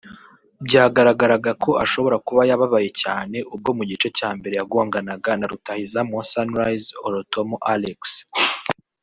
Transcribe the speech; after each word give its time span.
byagaragaraga 0.65 1.51
ko 1.63 1.71
ashobora 1.83 2.17
kuba 2.27 2.41
yababaye 2.49 2.89
cyane 3.01 3.37
ubwo 3.53 3.71
mu 3.77 3.83
gice 3.89 4.07
cya 4.17 4.29
mbere 4.37 4.53
yagonganaga 4.59 5.31
na 5.39 5.45
rutahizamu 5.51 6.11
wa 6.19 6.25
Sunrise 6.31 6.87
Orotomal 7.05 7.61
Alex 7.75 8.01